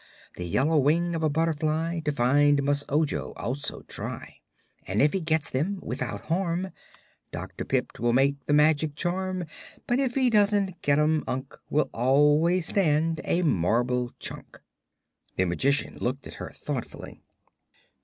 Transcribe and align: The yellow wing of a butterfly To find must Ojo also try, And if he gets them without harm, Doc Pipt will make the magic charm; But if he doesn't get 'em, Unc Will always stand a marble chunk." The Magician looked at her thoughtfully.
The 0.35 0.47
yellow 0.47 0.79
wing 0.79 1.13
of 1.13 1.21
a 1.21 1.29
butterfly 1.29 1.99
To 1.99 2.11
find 2.11 2.63
must 2.63 2.85
Ojo 2.89 3.33
also 3.33 3.81
try, 3.81 4.39
And 4.87 4.99
if 4.99 5.13
he 5.13 5.21
gets 5.21 5.51
them 5.51 5.77
without 5.83 6.21
harm, 6.25 6.71
Doc 7.31 7.51
Pipt 7.67 7.99
will 7.99 8.11
make 8.11 8.43
the 8.47 8.53
magic 8.53 8.95
charm; 8.95 9.45
But 9.85 9.99
if 9.99 10.15
he 10.15 10.31
doesn't 10.31 10.81
get 10.81 10.97
'em, 10.97 11.23
Unc 11.27 11.55
Will 11.69 11.91
always 11.93 12.65
stand 12.65 13.21
a 13.25 13.43
marble 13.43 14.09
chunk." 14.17 14.59
The 15.35 15.45
Magician 15.45 15.99
looked 15.99 16.25
at 16.25 16.33
her 16.41 16.49
thoughtfully. 16.49 17.21